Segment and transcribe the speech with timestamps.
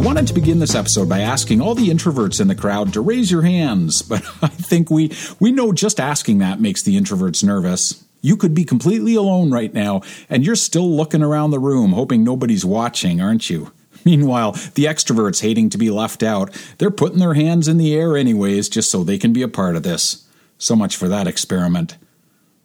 [0.00, 3.02] I wanted to begin this episode by asking all the introverts in the crowd to
[3.02, 7.44] raise your hands, but I think we, we know just asking that makes the introverts
[7.44, 8.02] nervous.
[8.22, 10.00] You could be completely alone right now,
[10.30, 13.72] and you're still looking around the room, hoping nobody's watching, aren't you?
[14.06, 18.16] Meanwhile, the extroverts hating to be left out, they're putting their hands in the air
[18.16, 20.26] anyways just so they can be a part of this.
[20.56, 21.98] So much for that experiment.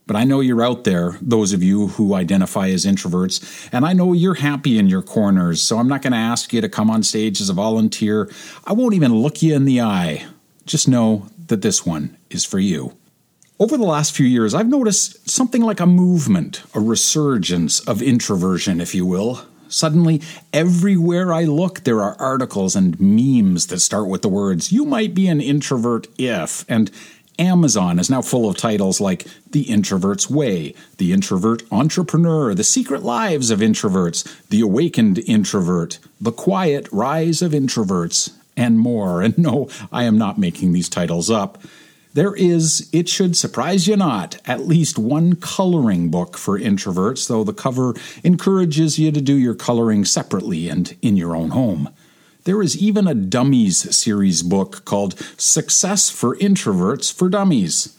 [0.07, 3.93] But I know you're out there, those of you who identify as introverts, and I
[3.93, 6.91] know you're happy in your corners, so I'm not going to ask you to come
[6.91, 8.29] on stage as a volunteer.
[8.65, 10.25] I won't even look you in the eye.
[10.65, 12.95] Just know that this one is for you.
[13.57, 18.81] Over the last few years, I've noticed something like a movement, a resurgence of introversion,
[18.81, 19.41] if you will.
[19.69, 20.21] Suddenly,
[20.53, 25.13] everywhere I look, there are articles and memes that start with the words, You might
[25.13, 26.91] be an introvert if, and
[27.39, 33.03] Amazon is now full of titles like The Introvert's Way, The Introvert Entrepreneur, The Secret
[33.03, 39.21] Lives of Introverts, The Awakened Introvert, The Quiet Rise of Introverts, and more.
[39.21, 41.61] And no, I am not making these titles up.
[42.13, 47.43] There is, it should surprise you not, at least one coloring book for introverts, though
[47.43, 51.89] the cover encourages you to do your coloring separately and in your own home.
[52.45, 57.97] There is even a Dummies series book called Success for Introverts for Dummies.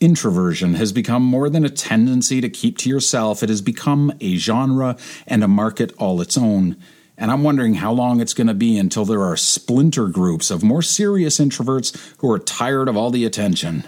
[0.00, 4.34] Introversion has become more than a tendency to keep to yourself, it has become a
[4.36, 4.96] genre
[5.28, 6.74] and a market all its own.
[7.16, 10.64] And I'm wondering how long it's going to be until there are splinter groups of
[10.64, 13.84] more serious introverts who are tired of all the attention.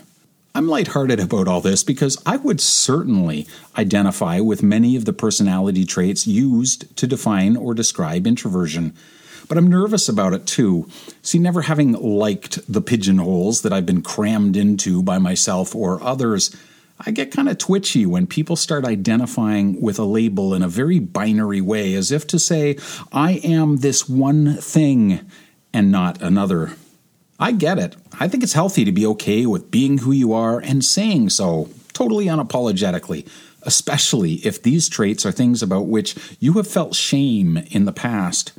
[0.54, 5.84] I'm lighthearted about all this because I would certainly identify with many of the personality
[5.84, 8.94] traits used to define or describe introversion
[9.48, 10.88] but I'm nervous about it too.
[11.22, 16.55] See, never having liked the pigeonholes that I've been crammed into by myself or others,
[17.05, 20.98] I get kind of twitchy when people start identifying with a label in a very
[20.98, 22.77] binary way, as if to say,
[23.10, 25.20] I am this one thing
[25.72, 26.72] and not another.
[27.38, 27.97] I get it.
[28.19, 31.70] I think it's healthy to be okay with being who you are and saying so,
[31.94, 33.26] totally unapologetically,
[33.62, 38.53] especially if these traits are things about which you have felt shame in the past.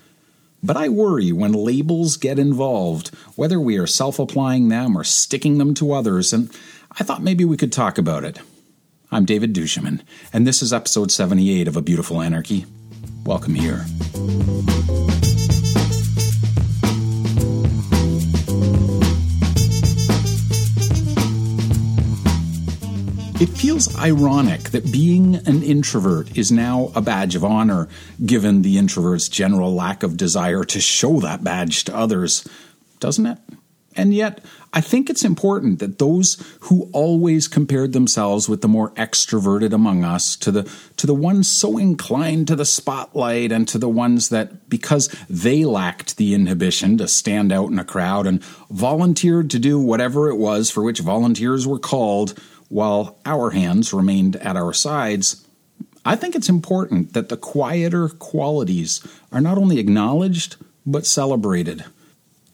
[0.63, 5.57] But I worry when labels get involved, whether we are self applying them or sticking
[5.57, 6.51] them to others, and
[6.99, 8.39] I thought maybe we could talk about it.
[9.11, 10.01] I'm David Duchemin,
[10.31, 12.65] and this is episode 78 of A Beautiful Anarchy.
[13.25, 13.85] Welcome here.
[23.41, 27.89] It feels ironic that being an introvert is now a badge of honor,
[28.23, 32.47] given the introvert's general lack of desire to show that badge to others,
[32.99, 33.39] doesn't it?
[33.95, 38.91] And yet, I think it's important that those who always compared themselves with the more
[38.91, 43.79] extroverted among us to the to the ones so inclined to the spotlight and to
[43.79, 48.43] the ones that because they lacked the inhibition to stand out in a crowd and
[48.69, 52.39] volunteered to do whatever it was for which volunteers were called
[52.71, 55.45] while our hands remained at our sides,
[56.05, 60.55] I think it's important that the quieter qualities are not only acknowledged,
[60.85, 61.83] but celebrated.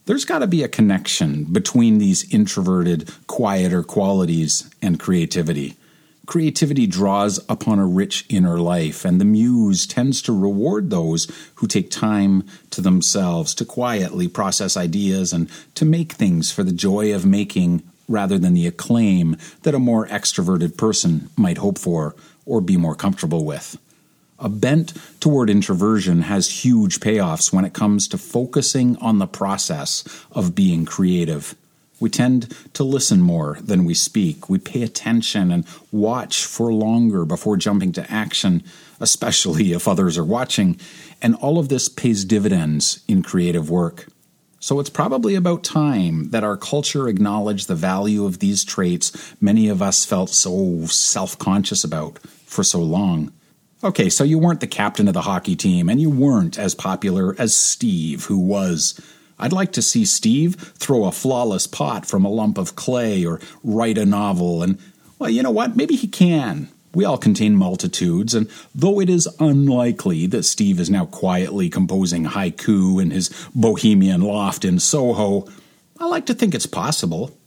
[0.06, 5.76] There's got to be a connection between these introverted, quieter qualities and creativity.
[6.26, 11.68] Creativity draws upon a rich inner life, and the muse tends to reward those who
[11.68, 17.14] take time to themselves to quietly process ideas and to make things for the joy
[17.14, 22.62] of making rather than the acclaim that a more extroverted person might hope for or
[22.62, 23.78] be more comfortable with.
[24.40, 30.04] A bent toward introversion has huge payoffs when it comes to focusing on the process
[30.32, 31.56] of being creative.
[32.00, 34.48] We tend to listen more than we speak.
[34.48, 38.64] We pay attention and watch for longer before jumping to action,
[39.00, 40.80] especially if others are watching.
[41.22, 44.06] And all of this pays dividends in creative work.
[44.68, 49.70] So it's probably about time that our culture acknowledged the value of these traits many
[49.70, 53.32] of us felt so self conscious about for so long.
[53.82, 57.34] Okay, so you weren't the captain of the hockey team, and you weren't as popular
[57.40, 59.00] as Steve, who was.
[59.40, 63.40] I'd like to see Steve throw a flawless pot from a lump of clay or
[63.64, 64.80] write a novel, and,
[65.18, 65.78] well, you know what?
[65.78, 66.68] Maybe he can.
[66.98, 72.26] We all contain multitudes, and though it is unlikely that Steve is now quietly composing
[72.26, 75.48] haiku in his bohemian loft in Soho,
[76.00, 77.38] I like to think it's possible.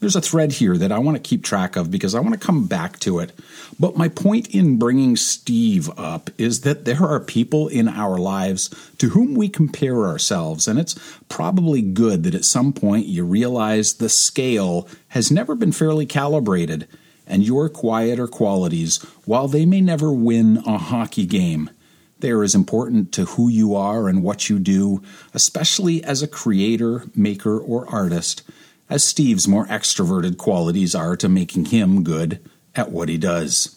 [0.00, 2.46] There's a thread here that I want to keep track of because I want to
[2.46, 3.32] come back to it.
[3.78, 8.70] But my point in bringing Steve up is that there are people in our lives
[8.96, 10.98] to whom we compare ourselves, and it's
[11.28, 16.88] probably good that at some point you realize the scale has never been fairly calibrated
[17.26, 21.70] and your quieter qualities, while they may never win a hockey game,
[22.18, 25.02] They are as important to who you are and what you do,
[25.34, 28.42] especially as a creator, maker, or artist,
[28.88, 32.40] as Steve's more extroverted qualities are to making him good
[32.74, 33.72] at what he does.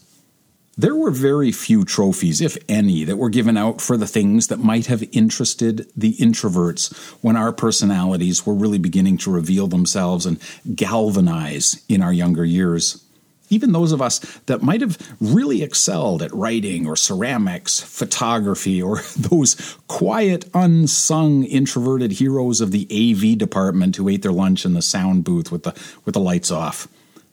[0.78, 4.60] There were very few trophies, if any, that were given out for the things that
[4.60, 10.40] might have interested the introverts when our personalities were really beginning to reveal themselves and
[10.74, 13.04] galvanize in our younger years.
[13.50, 19.02] Even those of us that might have really excelled at writing or ceramics, photography, or
[19.18, 24.82] those quiet, unsung, introverted heroes of the AV department who ate their lunch in the
[24.82, 25.76] sound booth with the,
[26.06, 26.88] with the lights off.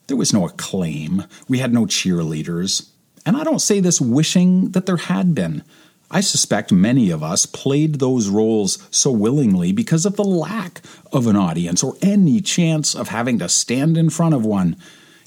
[0.06, 1.24] There was no acclaim.
[1.48, 2.88] We had no cheerleaders.
[3.24, 5.64] And I don't say this wishing that there had been.
[6.10, 10.80] I suspect many of us played those roles so willingly because of the lack
[11.12, 14.76] of an audience or any chance of having to stand in front of one.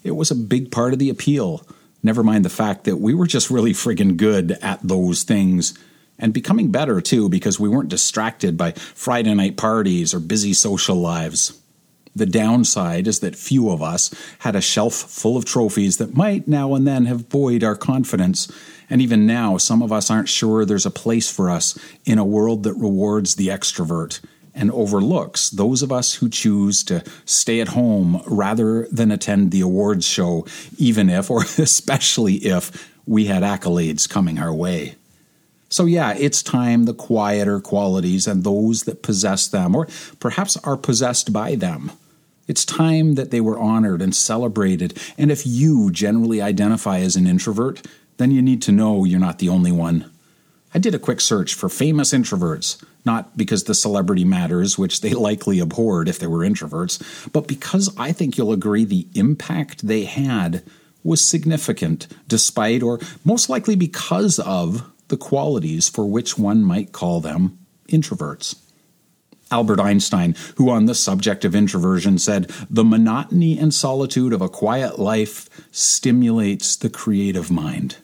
[0.03, 1.65] It was a big part of the appeal.
[2.01, 5.77] Never mind the fact that we were just really friggin' good at those things.
[6.17, 10.97] And becoming better, too, because we weren't distracted by Friday night parties or busy social
[10.97, 11.59] lives.
[12.15, 16.47] The downside is that few of us had a shelf full of trophies that might
[16.47, 18.51] now and then have buoyed our confidence.
[18.89, 22.25] And even now, some of us aren't sure there's a place for us in a
[22.25, 24.19] world that rewards the extrovert
[24.59, 29.61] and overlooks those of us who choose to stay at home rather than attend the
[29.61, 30.45] awards show,
[30.77, 34.93] even if, or especially if, we had accolades coming our way.
[35.67, 39.87] So, yeah, it's time the quieter qualities and those that possess them, or
[40.19, 41.91] perhaps are possessed by them.
[42.47, 44.97] It's time that they were honored and celebrated.
[45.17, 47.85] And if you generally identify as an introvert,
[48.17, 50.11] then you need to know you're not the only one.
[50.73, 55.13] I did a quick search for famous introverts, not because the celebrity matters, which they
[55.13, 60.05] likely abhorred if they were introverts, but because I think you'll agree the impact they
[60.05, 60.63] had
[61.03, 67.19] was significant, despite or most likely because of the qualities for which one might call
[67.19, 67.57] them
[67.87, 68.55] introverts.
[69.51, 74.49] Albert Einstein, who on the subject of introversion said, The monotony and solitude of a
[74.49, 77.97] quiet life stimulates the creative mind.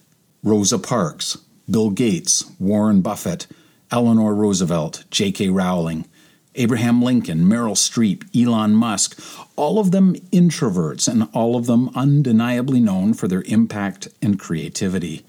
[0.43, 1.37] Rosa Parks,
[1.69, 3.47] Bill Gates, Warren Buffett,
[3.91, 5.49] Eleanor Roosevelt, J.K.
[5.49, 6.05] Rowling,
[6.55, 9.19] Abraham Lincoln, Meryl Streep, Elon Musk,
[9.55, 15.25] all of them introverts and all of them undeniably known for their impact and creativity.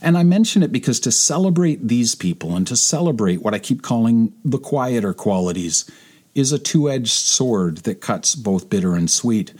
[0.00, 3.82] And I mention it because to celebrate these people and to celebrate what I keep
[3.82, 5.90] calling the quieter qualities
[6.34, 9.52] is a two edged sword that cuts both bitter and sweet.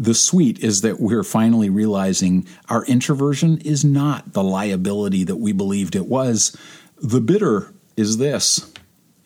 [0.00, 5.52] The sweet is that we're finally realizing our introversion is not the liability that we
[5.52, 6.56] believed it was.
[7.02, 8.72] The bitter is this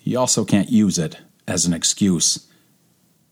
[0.03, 2.49] you also can't use it as an excuse.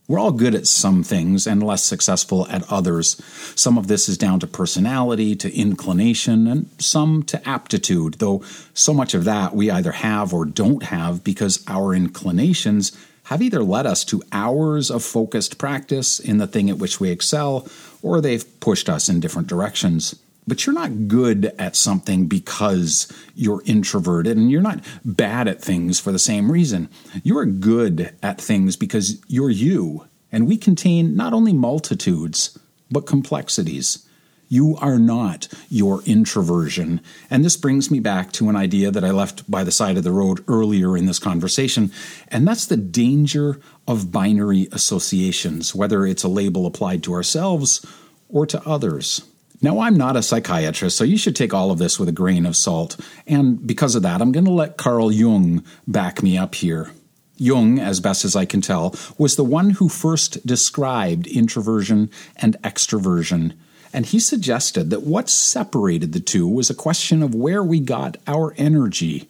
[0.06, 3.20] We're all good at some things and less successful at others.
[3.56, 8.94] Some of this is down to personality, to inclination, and some to aptitude, though so
[8.94, 12.92] much of that we either have or don't have because our inclinations
[13.24, 17.10] have either led us to hours of focused practice in the thing at which we
[17.10, 17.68] excel,
[18.02, 20.18] or they've pushed us in different directions.
[20.46, 26.00] But you're not good at something because you're introverted, and you're not bad at things
[26.00, 26.88] for the same reason.
[27.22, 32.58] You're good at things because you're you, and we contain not only multitudes,
[32.90, 34.06] but complexities.
[34.52, 37.00] You are not your introversion.
[37.30, 40.04] And this brings me back to an idea that I left by the side of
[40.04, 41.90] the road earlier in this conversation,
[42.28, 47.86] and that's the danger of binary associations, whether it's a label applied to ourselves
[48.28, 49.26] or to others.
[49.62, 52.44] Now, I'm not a psychiatrist, so you should take all of this with a grain
[52.44, 53.00] of salt.
[53.26, 56.90] And because of that, I'm going to let Carl Jung back me up here.
[57.38, 62.60] Jung, as best as I can tell, was the one who first described introversion and
[62.62, 63.54] extroversion.
[63.92, 68.16] And he suggested that what separated the two was a question of where we got
[68.26, 69.28] our energy.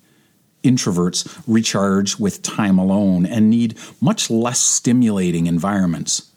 [0.62, 6.30] Introverts recharge with time alone and need much less stimulating environments.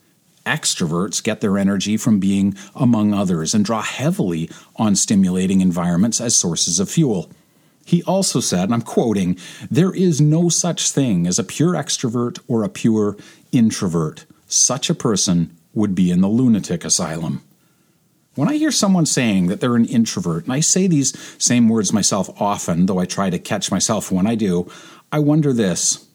[0.46, 6.36] Extroverts get their energy from being among others and draw heavily on stimulating environments as
[6.36, 7.29] sources of fuel.
[7.86, 9.38] He also said, and I'm quoting,
[9.70, 13.15] there is no such thing as a pure extrovert or a pure
[13.51, 14.25] introvert.
[14.48, 17.44] Such a person would be in the lunatic asylum.
[18.36, 21.94] When I hear someone saying that they're an introvert, and I say these same words
[21.94, 24.70] myself often, though I try to catch myself when I do,
[25.12, 26.06] I wonder this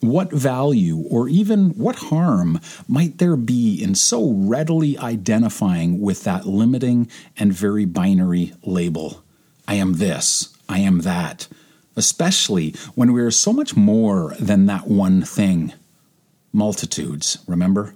[0.00, 6.46] what value or even what harm might there be in so readily identifying with that
[6.46, 9.24] limiting and very binary label?
[9.66, 11.48] I am this, I am that,
[11.96, 15.72] especially when we are so much more than that one thing.
[16.52, 17.94] Multitudes, remember?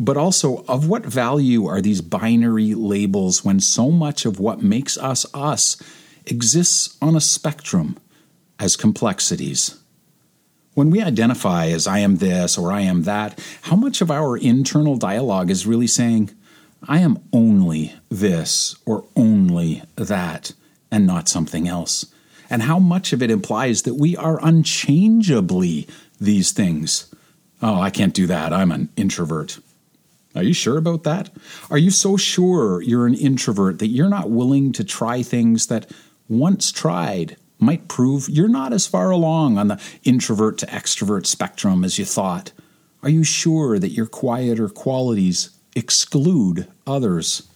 [0.00, 4.98] But also, of what value are these binary labels when so much of what makes
[4.98, 5.76] us us
[6.26, 7.96] exists on a spectrum?
[8.60, 9.80] as complexities.
[10.74, 14.36] When we identify as I am this or I am that, how much of our
[14.36, 16.30] internal dialogue is really saying,
[16.86, 20.52] I am only this or only that,
[20.90, 22.06] and not something else?
[22.48, 25.88] And how much of it implies that we are unchangeably
[26.20, 27.12] these things?
[27.62, 28.52] Oh, I can't do that.
[28.52, 29.58] I'm an introvert.
[30.34, 31.30] Are you sure about that?
[31.70, 35.90] Are you so sure you're an introvert that you're not willing to try things that,
[36.28, 41.84] once tried, might prove you're not as far along on the introvert to extrovert spectrum
[41.84, 42.52] as you thought?
[43.02, 47.48] Are you sure that your quieter qualities exclude others?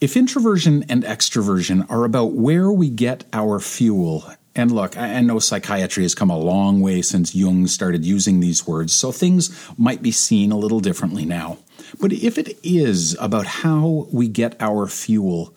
[0.00, 4.24] If introversion and extroversion are about where we get our fuel,
[4.58, 8.66] and look, I know psychiatry has come a long way since Jung started using these
[8.66, 11.58] words, so things might be seen a little differently now.
[12.00, 15.54] But if it is about how we get our fuel,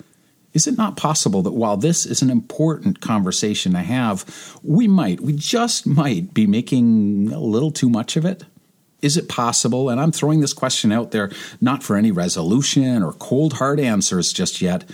[0.53, 4.23] is it not possible that while this is an important conversation to have,
[4.61, 8.43] we might, we just might be making a little too much of it?
[9.01, 13.13] Is it possible, and I'm throwing this question out there not for any resolution or
[13.13, 14.87] cold hard answers just yet,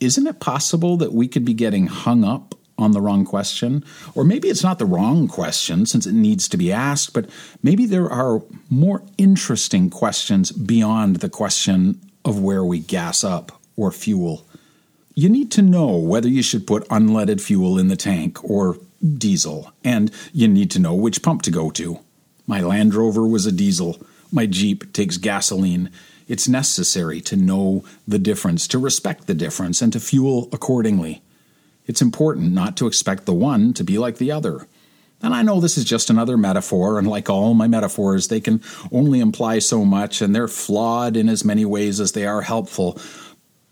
[0.00, 3.84] isn't it possible that we could be getting hung up on the wrong question?
[4.14, 7.28] Or maybe it's not the wrong question since it needs to be asked, but
[7.62, 13.92] maybe there are more interesting questions beyond the question of where we gas up or
[13.92, 14.44] fuel.
[15.14, 18.78] You need to know whether you should put unleaded fuel in the tank or
[19.16, 22.00] diesel, and you need to know which pump to go to.
[22.46, 24.04] My Land Rover was a diesel.
[24.32, 25.90] My Jeep takes gasoline.
[26.26, 31.22] It's necessary to know the difference, to respect the difference, and to fuel accordingly.
[31.86, 34.66] It's important not to expect the one to be like the other.
[35.22, 38.62] And I know this is just another metaphor, and like all my metaphors, they can
[38.92, 42.98] only imply so much, and they're flawed in as many ways as they are helpful.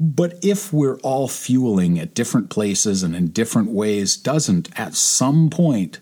[0.00, 5.50] But if we're all fueling at different places and in different ways, doesn't at some
[5.50, 6.00] point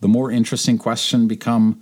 [0.00, 1.80] the more interesting question become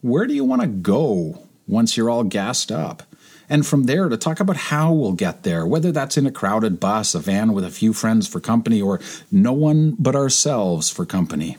[0.00, 3.02] where do you want to go once you're all gassed up?
[3.48, 6.80] And from there to talk about how we'll get there, whether that's in a crowded
[6.80, 11.04] bus, a van with a few friends for company, or no one but ourselves for
[11.04, 11.56] company.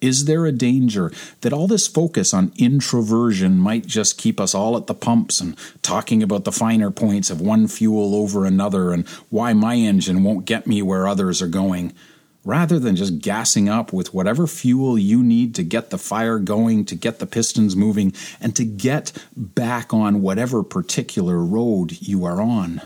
[0.00, 4.76] Is there a danger that all this focus on introversion might just keep us all
[4.76, 9.08] at the pumps and talking about the finer points of one fuel over another and
[9.30, 11.92] why my engine won't get me where others are going?
[12.44, 16.84] Rather than just gassing up with whatever fuel you need to get the fire going,
[16.84, 22.40] to get the pistons moving, and to get back on whatever particular road you are
[22.40, 22.82] on.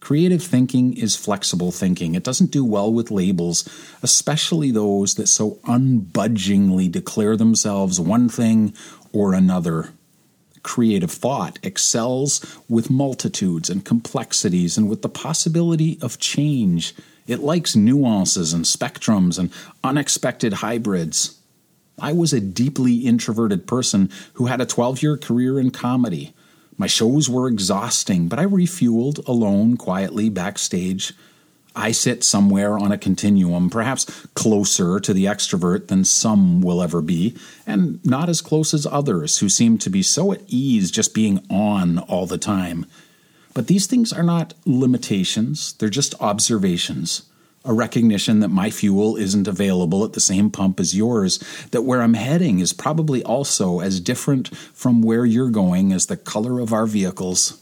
[0.00, 2.14] Creative thinking is flexible thinking.
[2.14, 3.68] It doesn't do well with labels,
[4.02, 8.72] especially those that so unbudgingly declare themselves one thing
[9.12, 9.90] or another.
[10.62, 16.94] Creative thought excels with multitudes and complexities and with the possibility of change.
[17.26, 19.50] It likes nuances and spectrums and
[19.82, 21.38] unexpected hybrids.
[21.98, 26.34] I was a deeply introverted person who had a 12 year career in comedy.
[26.78, 31.14] My shows were exhausting, but I refueled alone, quietly, backstage.
[31.74, 34.04] I sit somewhere on a continuum, perhaps
[34.34, 37.34] closer to the extrovert than some will ever be,
[37.66, 41.44] and not as close as others who seem to be so at ease just being
[41.50, 42.86] on all the time.
[43.56, 47.22] But these things are not limitations, they're just observations
[47.64, 52.00] a recognition that my fuel isn't available at the same pump as yours, that where
[52.00, 56.72] I'm heading is probably also as different from where you're going as the color of
[56.72, 57.60] our vehicles.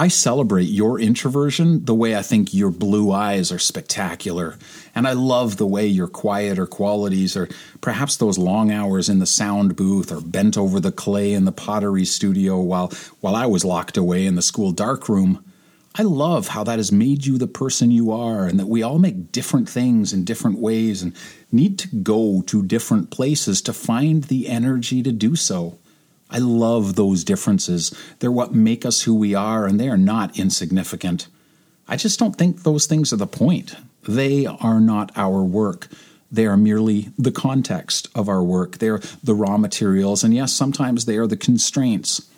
[0.00, 4.56] I celebrate your introversion the way I think your blue eyes are spectacular,
[4.94, 7.50] and I love the way your quieter qualities, or
[7.82, 11.52] perhaps those long hours in the sound booth, or bent over the clay in the
[11.52, 12.90] pottery studio while,
[13.20, 15.44] while I was locked away in the school darkroom,
[15.94, 18.98] I love how that has made you the person you are, and that we all
[18.98, 21.14] make different things in different ways and
[21.52, 25.76] need to go to different places to find the energy to do so.
[26.30, 27.94] I love those differences.
[28.20, 31.26] They're what make us who we are, and they are not insignificant.
[31.88, 33.74] I just don't think those things are the point.
[34.06, 35.88] They are not our work.
[36.30, 38.78] They are merely the context of our work.
[38.78, 42.28] They're the raw materials, and yes, sometimes they are the constraints.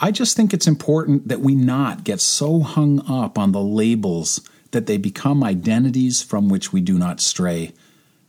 [0.00, 4.40] I just think it's important that we not get so hung up on the labels
[4.70, 7.72] that they become identities from which we do not stray.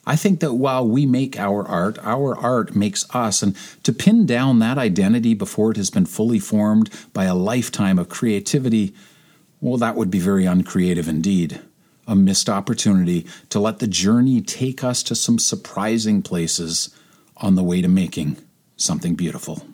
[0.05, 4.25] I think that while we make our art, our art makes us, and to pin
[4.25, 8.93] down that identity before it has been fully formed by a lifetime of creativity,
[9.61, 11.61] well, that would be very uncreative indeed.
[12.05, 16.93] A missed opportunity to let the journey take us to some surprising places
[17.37, 18.37] on the way to making
[18.75, 19.65] something beautiful.